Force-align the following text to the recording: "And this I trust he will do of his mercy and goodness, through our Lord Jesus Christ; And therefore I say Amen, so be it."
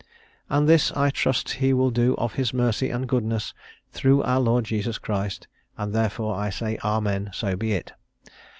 "And 0.49 0.67
this 0.67 0.91
I 0.93 1.11
trust 1.11 1.47
he 1.61 1.73
will 1.73 1.91
do 1.91 2.15
of 2.15 2.33
his 2.33 2.55
mercy 2.55 2.89
and 2.89 3.07
goodness, 3.07 3.53
through 3.91 4.23
our 4.23 4.39
Lord 4.39 4.65
Jesus 4.65 4.97
Christ; 4.97 5.47
And 5.77 5.93
therefore 5.93 6.35
I 6.35 6.49
say 6.49 6.79
Amen, 6.83 7.29
so 7.33 7.55
be 7.55 7.73
it." 7.73 7.91